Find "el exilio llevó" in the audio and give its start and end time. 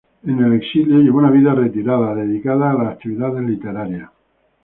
0.41-1.19